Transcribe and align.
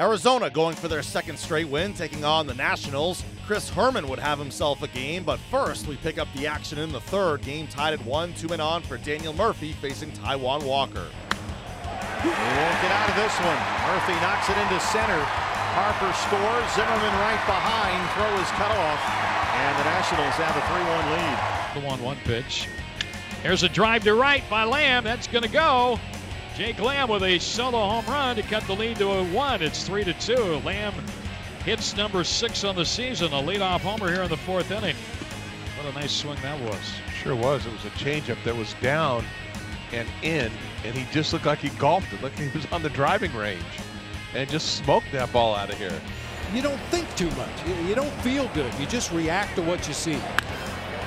Arizona 0.00 0.48
going 0.48 0.74
for 0.74 0.88
their 0.88 1.02
second 1.02 1.38
straight 1.38 1.68
win, 1.68 1.92
taking 1.92 2.24
on 2.24 2.46
the 2.46 2.54
Nationals. 2.54 3.22
Chris 3.46 3.68
Herrmann 3.68 4.08
would 4.08 4.18
have 4.18 4.38
himself 4.38 4.82
a 4.82 4.88
game, 4.88 5.24
but 5.24 5.38
first 5.50 5.86
we 5.86 5.96
pick 5.96 6.16
up 6.16 6.26
the 6.34 6.46
action 6.46 6.78
in 6.78 6.90
the 6.90 7.02
third. 7.02 7.42
Game 7.42 7.66
tied 7.66 7.92
at 7.92 8.02
one, 8.06 8.32
two 8.32 8.48
men 8.48 8.62
on 8.62 8.80
for 8.80 8.96
Daniel 8.96 9.34
Murphy 9.34 9.72
facing 9.72 10.10
Taijuan 10.12 10.64
Walker. 10.64 11.04
He 12.22 12.28
won't 12.28 12.80
get 12.80 12.92
out 12.96 13.10
of 13.10 13.16
this 13.16 13.36
one. 13.44 13.60
Murphy 13.92 14.16
knocks 14.24 14.48
it 14.48 14.56
into 14.56 14.80
center. 14.88 15.20
Harper 15.76 16.12
scores. 16.16 16.64
Zimmerman 16.72 17.14
right 17.20 17.44
behind. 17.44 18.00
Throw 18.16 18.40
is 18.40 18.48
cut 18.56 18.72
off. 18.72 19.00
And 19.52 19.78
the 19.78 19.84
Nationals 19.84 20.34
have 20.40 20.56
a 20.56 20.64
3-1 21.76 22.00
lead. 22.00 22.00
The 22.00 22.14
1-1 22.14 22.16
pitch. 22.24 22.68
Here's 23.42 23.62
a 23.62 23.68
drive 23.68 24.04
to 24.04 24.14
right 24.14 24.48
by 24.48 24.64
Lamb. 24.64 25.04
That's 25.04 25.26
going 25.26 25.44
to 25.44 25.50
go. 25.50 25.98
Jake 26.60 26.78
Lamb 26.78 27.08
with 27.08 27.22
a 27.22 27.38
solo 27.38 27.88
home 27.88 28.04
run 28.04 28.36
to 28.36 28.42
cut 28.42 28.62
the 28.66 28.74
lead 28.74 28.98
to 28.98 29.10
a 29.10 29.24
one. 29.32 29.62
It's 29.62 29.82
three 29.82 30.04
to 30.04 30.12
two. 30.12 30.60
Lamb 30.62 30.92
hits 31.64 31.96
number 31.96 32.22
six 32.22 32.64
on 32.64 32.76
the 32.76 32.84
season, 32.84 33.32
a 33.32 33.42
leadoff 33.42 33.80
homer 33.80 34.12
here 34.12 34.24
in 34.24 34.28
the 34.28 34.36
fourth 34.36 34.70
inning. 34.70 34.94
What 35.78 35.90
a 35.90 35.98
nice 35.98 36.12
swing 36.12 36.36
that 36.42 36.60
was. 36.60 36.92
Sure 37.22 37.34
was. 37.34 37.64
It 37.64 37.72
was 37.72 37.86
a 37.86 37.90
changeup 37.96 38.36
that 38.44 38.54
was 38.54 38.74
down 38.82 39.24
and 39.92 40.06
in, 40.20 40.52
and 40.84 40.94
he 40.94 41.10
just 41.14 41.32
looked 41.32 41.46
like 41.46 41.60
he 41.60 41.70
golfed 41.70 42.12
it. 42.12 42.16
Look, 42.22 42.38
like 42.38 42.50
he 42.50 42.54
was 42.54 42.70
on 42.72 42.82
the 42.82 42.90
driving 42.90 43.34
range 43.34 43.64
and 44.34 44.46
just 44.50 44.76
smoked 44.76 45.10
that 45.12 45.32
ball 45.32 45.54
out 45.54 45.70
of 45.70 45.78
here. 45.78 45.98
You 46.52 46.60
don't 46.60 46.80
think 46.90 47.08
too 47.16 47.30
much. 47.30 47.66
You 47.88 47.94
don't 47.94 48.12
feel 48.20 48.50
good. 48.52 48.70
You 48.74 48.84
just 48.84 49.12
react 49.12 49.56
to 49.56 49.62
what 49.62 49.88
you 49.88 49.94
see. 49.94 50.20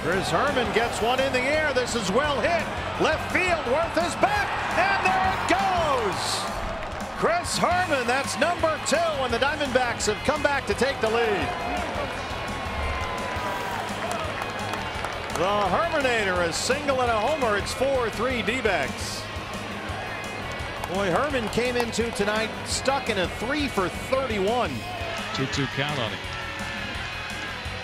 Chris 0.02 0.32
Herrmann 0.32 0.74
gets 0.74 1.00
one 1.00 1.20
in 1.20 1.32
the 1.32 1.42
air. 1.42 1.72
This 1.76 1.94
is 1.94 2.12
well 2.12 2.42
hit. 2.42 2.66
Left 3.00 3.32
field. 3.32 3.64
Werth 3.66 4.08
is 4.08 4.16
back. 4.16 4.53
Chris 7.54 7.72
Herrmann, 7.72 8.08
that's 8.08 8.40
number 8.40 8.80
two, 8.88 8.96
and 8.96 9.32
the 9.32 9.38
Diamondbacks 9.38 10.12
have 10.12 10.18
come 10.26 10.42
back 10.42 10.66
to 10.66 10.74
take 10.74 11.00
the 11.02 11.10
lead. 11.10 11.48
The 15.36 15.68
Herminator 15.70 16.48
is 16.50 16.56
single 16.56 17.02
and 17.02 17.12
a 17.12 17.20
homer. 17.20 17.58
It's 17.58 17.72
4-3 17.74 18.44
D-backs. 18.44 19.22
Boy, 20.94 21.12
Herrmann 21.12 21.48
came 21.50 21.76
into 21.76 22.10
tonight 22.12 22.50
stuck 22.66 23.12
in 23.12 23.20
a 23.20 23.28
3 23.28 23.68
for 23.68 23.88
31. 23.88 24.72
2-2 25.34 25.68
count 25.76 26.00
on 26.00 26.10
him. 26.10 26.20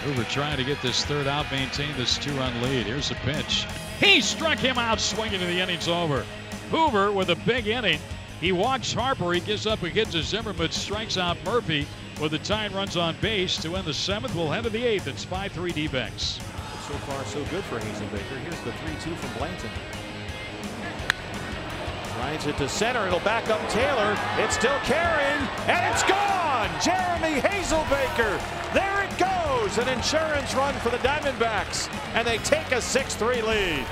Hoover 0.04 0.24
trying 0.32 0.58
to 0.58 0.64
get 0.64 0.82
this 0.82 1.06
third 1.06 1.28
out, 1.28 1.46
maintain 1.52 1.96
this 1.96 2.18
two-run 2.18 2.60
lead. 2.64 2.88
Here's 2.88 3.12
a 3.12 3.16
pitch. 3.16 3.68
He 4.00 4.20
struck 4.22 4.58
him 4.58 4.80
out 4.80 5.00
swinging 5.00 5.42
and 5.42 5.50
the 5.50 5.62
inning's 5.62 5.88
over. 5.88 6.26
Hoover 6.72 7.12
with 7.12 7.30
a 7.30 7.36
big 7.36 7.68
inning. 7.68 8.00
He 8.40 8.52
walks 8.52 8.94
Harper. 8.94 9.34
He 9.34 9.42
gives 9.42 9.68
up 9.68 9.84
a 9.84 9.90
hit 9.90 10.12
to 10.12 10.24
Zimmerman, 10.24 10.72
strikes 10.72 11.18
out 11.18 11.38
Murphy 11.44 11.86
with 12.22 12.32
the 12.32 12.40
tying 12.40 12.74
runs 12.74 12.96
on 12.96 13.16
base 13.22 13.58
to 13.62 13.76
end 13.76 13.86
the 13.86 13.94
seventh. 13.94 14.36
We'll 14.36 14.50
head 14.50 14.64
to 14.64 14.70
the 14.70 14.84
eighth. 14.84 15.08
It's 15.08 15.26
5-3 15.26 15.74
D-backs. 15.74 16.40
So 16.88 16.94
far, 17.06 17.24
so 17.26 17.44
good 17.46 17.64
for 17.66 17.80
Hazelbaker. 17.80 18.40
Here's 18.44 18.60
the 18.62 18.72
3-2 18.72 19.16
from 19.18 19.38
Blanton. 19.38 19.70
Rides 22.20 22.48
it 22.48 22.58
to 22.58 22.68
center. 22.68 23.06
It'll 23.08 23.20
back 23.22 23.50
up 23.50 23.62
Taylor. 23.70 24.18
It's 24.38 24.56
still 24.56 24.78
carrying, 24.84 25.48
and 25.68 25.94
it's 25.94 26.04
gone! 26.04 26.70
Jeremy 26.82 27.40
Hazelbaker. 27.42 28.40
There 28.74 29.04
it 29.04 29.18
goes. 29.18 29.78
An 29.78 29.88
insurance 29.90 30.54
run 30.56 30.74
for 30.76 30.90
the 30.90 30.98
Diamondbacks, 30.98 31.90
and 32.16 32.28
they 32.28 32.38
take 32.40 32.72
a 32.72 32.82
6-3 32.82 33.44
lead. 33.44 33.86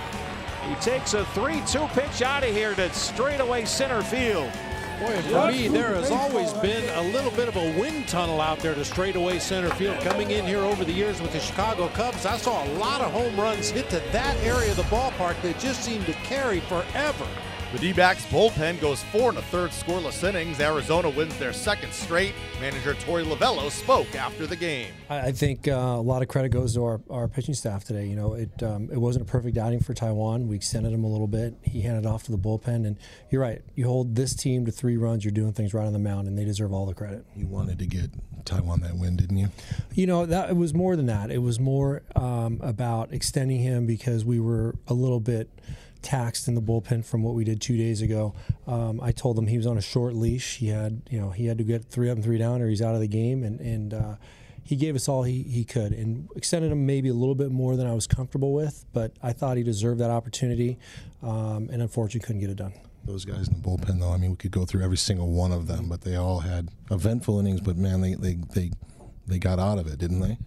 He 0.67 0.75
takes 0.75 1.13
a 1.13 1.23
3-2 1.23 1.87
pitch 1.93 2.21
out 2.21 2.43
of 2.43 2.49
here 2.49 2.75
to 2.75 2.93
straightaway 2.93 3.63
center 3.63 4.01
field. 4.01 4.51
Boy, 4.99 5.21
for 5.21 5.47
me, 5.47 5.67
there 5.69 5.95
has 5.95 6.11
always 6.11 6.51
been 6.53 6.83
a 6.95 7.03
little 7.13 7.31
bit 7.31 7.47
of 7.47 7.55
a 7.55 7.79
wind 7.79 8.07
tunnel 8.07 8.41
out 8.41 8.59
there 8.59 8.75
to 8.75 8.83
straightaway 8.83 9.39
center 9.39 9.69
field. 9.75 9.97
Coming 10.01 10.31
in 10.31 10.43
here 10.45 10.59
over 10.59 10.83
the 10.83 10.91
years 10.91 11.21
with 11.21 11.31
the 11.31 11.39
Chicago 11.39 11.87
Cubs, 11.89 12.25
I 12.25 12.35
saw 12.35 12.65
a 12.65 12.69
lot 12.73 12.99
of 12.99 13.13
home 13.13 13.39
runs 13.39 13.69
hit 13.69 13.89
to 13.91 14.01
that 14.11 14.35
area 14.37 14.71
of 14.71 14.77
the 14.77 14.83
ballpark 14.83 15.41
that 15.43 15.57
just 15.59 15.83
seemed 15.83 16.05
to 16.07 16.13
carry 16.13 16.59
forever. 16.61 17.27
The 17.73 17.79
D 17.79 17.91
backs 17.91 18.25
bullpen 18.27 18.79
goes 18.79 19.03
four 19.03 19.27
and 19.27 19.37
a 19.37 19.41
third 19.41 19.71
scoreless 19.71 20.23
innings. 20.23 20.61
Arizona 20.61 21.09
wins 21.09 21.37
their 21.37 21.51
second 21.51 21.91
straight. 21.91 22.33
Manager 22.61 22.93
Torey 22.93 23.25
Lovullo 23.25 23.69
spoke 23.69 24.15
after 24.15 24.47
the 24.47 24.55
game. 24.55 24.93
I 25.09 25.33
think 25.33 25.67
uh, 25.67 25.71
a 25.71 26.01
lot 26.01 26.21
of 26.21 26.29
credit 26.29 26.49
goes 26.49 26.75
to 26.75 26.85
our, 26.85 27.01
our 27.09 27.27
pitching 27.27 27.53
staff 27.53 27.83
today. 27.83 28.07
You 28.07 28.15
know, 28.15 28.35
it 28.35 28.63
um, 28.63 28.89
it 28.89 28.97
wasn't 28.97 29.27
a 29.27 29.29
perfect 29.29 29.57
outing 29.57 29.81
for 29.81 29.93
Taijuan. 29.93 30.47
We 30.47 30.55
extended 30.55 30.93
him 30.93 31.03
a 31.03 31.07
little 31.07 31.27
bit. 31.27 31.55
He 31.61 31.81
handed 31.81 32.05
off 32.05 32.23
to 32.23 32.31
the 32.31 32.37
bullpen, 32.37 32.87
and 32.87 32.97
you're 33.29 33.41
right. 33.41 33.61
You 33.75 33.85
hold 33.85 34.15
this 34.15 34.33
team 34.33 34.65
to 34.65 34.71
three 34.71 34.95
runs, 34.95 35.25
you're 35.25 35.33
doing 35.33 35.51
things 35.51 35.73
right 35.73 35.85
on 35.85 35.91
the 35.91 35.99
mound, 35.99 36.29
and 36.29 36.37
they 36.37 36.45
deserve 36.45 36.71
all 36.71 36.85
the 36.85 36.93
credit. 36.93 37.25
You 37.35 37.47
wanted 37.47 37.79
to 37.79 37.85
get 37.85 38.11
Taijuan 38.45 38.81
that 38.83 38.95
win, 38.95 39.17
didn't 39.17 39.37
you? 39.37 39.49
You 39.93 40.07
know, 40.07 40.25
that 40.25 40.49
it 40.51 40.55
was 40.55 40.73
more 40.73 40.95
than 40.95 41.07
that. 41.07 41.31
It 41.31 41.41
was 41.41 41.59
more 41.59 42.03
um, 42.15 42.61
about 42.63 43.11
extending 43.11 43.59
him 43.59 43.85
because 43.85 44.23
we 44.23 44.39
were 44.39 44.75
a 44.87 44.93
little 44.93 45.19
bit 45.19 45.49
taxed 46.01 46.47
in 46.47 46.55
the 46.55 46.61
bullpen 46.61 47.05
from 47.05 47.23
what 47.23 47.33
we 47.33 47.43
did 47.43 47.61
two 47.61 47.77
days 47.77 48.01
ago. 48.01 48.33
Um, 48.65 48.99
I 49.01 49.11
told 49.11 49.37
him 49.37 49.47
he 49.47 49.57
was 49.57 49.67
on 49.67 49.77
a 49.77 49.81
short 49.81 50.13
leash. 50.13 50.57
He 50.57 50.67
had, 50.67 51.01
you 51.09 51.19
know, 51.19 51.31
he 51.31 51.45
had 51.45 51.57
to 51.57 51.63
get 51.63 51.85
three 51.85 52.09
up 52.09 52.15
and 52.15 52.23
three 52.23 52.37
down, 52.37 52.61
or 52.61 52.69
he's 52.69 52.81
out 52.81 52.95
of 52.95 53.01
the 53.01 53.07
game. 53.07 53.43
And 53.43 53.59
and 53.59 53.93
uh, 53.93 54.15
he 54.63 54.75
gave 54.75 54.95
us 54.95 55.07
all 55.07 55.23
he, 55.23 55.43
he 55.43 55.63
could, 55.63 55.93
and 55.93 56.27
extended 56.35 56.71
him 56.71 56.85
maybe 56.85 57.07
a 57.07 57.13
little 57.13 57.35
bit 57.35 57.51
more 57.51 57.77
than 57.77 57.87
I 57.87 57.93
was 57.93 58.05
comfortable 58.05 58.53
with. 58.53 58.85
But 58.91 59.13
I 59.23 59.31
thought 59.31 59.55
he 59.55 59.63
deserved 59.63 60.01
that 60.01 60.09
opportunity, 60.09 60.77
um, 61.23 61.69
and 61.71 61.81
unfortunately 61.81 62.25
couldn't 62.25 62.41
get 62.41 62.49
it 62.49 62.57
done. 62.57 62.73
Those 63.05 63.23
guys 63.23 63.47
in 63.47 63.53
the 63.53 63.61
bullpen, 63.61 64.01
though, 64.01 64.11
I 64.11 64.17
mean, 64.17 64.31
we 64.31 64.35
could 64.35 64.51
go 64.51 64.65
through 64.65 64.83
every 64.83 64.97
single 64.97 65.29
one 65.31 65.53
of 65.53 65.67
them, 65.67 65.87
but 65.87 66.01
they 66.01 66.17
all 66.17 66.39
had 66.39 66.67
eventful 66.91 67.39
innings. 67.39 67.61
But 67.61 67.77
man, 67.77 68.01
they 68.01 68.15
they 68.15 68.33
they 68.53 68.71
they 69.27 69.39
got 69.39 69.59
out 69.59 69.77
of 69.77 69.87
it, 69.87 69.99
didn't 69.99 70.21
they? 70.21 70.37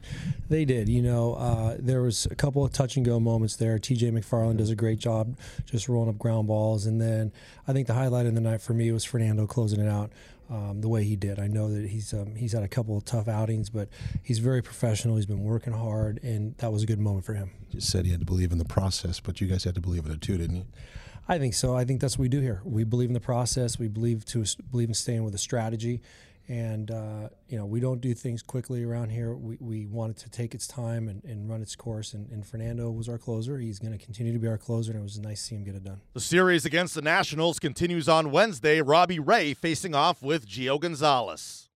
They 0.48 0.64
did. 0.64 0.88
You 0.88 1.02
know, 1.02 1.34
uh, 1.34 1.76
there 1.78 2.02
was 2.02 2.26
a 2.26 2.34
couple 2.34 2.64
of 2.64 2.72
touch 2.72 2.96
and 2.96 3.04
go 3.04 3.20
moments 3.20 3.56
there. 3.56 3.78
T.J. 3.78 4.10
McFarland 4.10 4.56
does 4.56 4.70
a 4.70 4.76
great 4.76 4.98
job 4.98 5.36
just 5.66 5.88
rolling 5.88 6.08
up 6.08 6.18
ground 6.18 6.48
balls, 6.48 6.86
and 6.86 7.00
then 7.00 7.32
I 7.68 7.72
think 7.72 7.86
the 7.86 7.94
highlight 7.94 8.26
of 8.26 8.34
the 8.34 8.41
night 8.41 8.62
for 8.62 8.72
me 8.72 8.91
was 8.91 9.04
Fernando 9.04 9.46
closing 9.46 9.80
it 9.80 9.88
out. 9.88 10.10
Um, 10.48 10.80
the 10.80 10.88
way 10.88 11.04
he 11.04 11.14
did. 11.14 11.38
I 11.38 11.46
know 11.46 11.72
that 11.72 11.88
he's 11.91 12.12
um, 12.12 12.34
he's 12.34 12.54
had 12.54 12.64
a 12.64 12.68
couple 12.68 12.96
of 12.96 13.04
tough 13.04 13.28
outings, 13.28 13.70
but 13.70 13.88
he's 14.20 14.41
very 14.41 14.62
professional. 14.62 15.14
He's 15.14 15.24
been 15.24 15.44
working 15.44 15.72
hard, 15.72 16.18
and 16.24 16.56
that 16.58 16.72
was 16.72 16.82
a 16.82 16.86
good 16.86 16.98
moment 16.98 17.24
for 17.24 17.34
him. 17.34 17.52
You 17.68 17.78
just 17.78 17.92
said 17.92 18.04
he 18.04 18.10
had 18.10 18.18
to 18.18 18.26
believe 18.26 18.50
in 18.50 18.58
the 18.58 18.64
process, 18.64 19.20
but 19.20 19.41
you 19.41 19.47
guys 19.47 19.62
had 19.62 19.76
to 19.76 19.80
believe 19.80 20.06
in 20.06 20.10
it 20.10 20.20
too, 20.20 20.36
didn't 20.36 20.56
you? 20.56 20.66
I 21.28 21.38
think 21.38 21.54
so. 21.54 21.76
I 21.76 21.84
think 21.84 22.00
that's 22.00 22.18
what 22.18 22.22
we 22.22 22.28
do 22.28 22.41
here. 22.41 22.60
We 22.64 22.82
believe 22.82 23.08
in 23.08 23.14
the 23.14 23.20
process. 23.20 23.78
We 23.78 23.86
believe 23.86 24.24
to 24.26 24.44
believe 24.72 24.88
in 24.88 24.94
staying 24.94 25.22
with 25.22 25.36
a 25.36 25.38
strategy, 25.38 26.02
and 26.50 26.91
uh, 26.91 27.28
you 27.49 27.56
know 27.56 27.65
we 27.65 27.78
don't 27.78 28.00
do 28.00 28.12
things 28.12 28.43
quickly 28.43 28.83
around 28.83 29.11
here. 29.11 29.34
We, 29.34 29.56
we 29.61 29.87
want 29.87 30.16
to 30.19 30.28
take 30.28 30.53
its 30.53 30.66
time 30.66 31.09
and, 31.09 31.22
and 31.25 31.49
run 31.49 31.62
its 31.62 31.77
course. 31.77 32.12
And, 32.12 32.28
and 32.31 32.44
Fernando 32.44 32.91
was 32.91 33.09
our 33.09 33.19
closer. 33.19 33.59
He's 33.59 33.78
going 33.78 33.97
to 33.97 34.05
continue 34.05 34.33
to 34.33 34.38
be 34.38 34.49
our 34.49 34.59
closer, 34.59 34.91
and 34.91 35.00
it 35.00 35.03
was 35.03 35.19
nice 35.21 35.41
to 35.43 35.44
see 35.47 35.55
him 35.55 35.65
get 35.65 35.77
it 35.77 35.84
done. 35.84 36.00
The 36.12 36.21
series 36.21 36.66
against 36.66 36.97
the 36.97 37.03
Nationals 37.03 37.60
continues 37.60 38.09
on 38.09 38.33
Wednesday. 38.33 38.83
Robbie 38.83 39.21
Ray 39.21 39.55
facing 39.55 39.94
off 39.94 40.22
with 40.22 40.47
Gio 40.47 40.81
Gonzalez. 40.81 41.69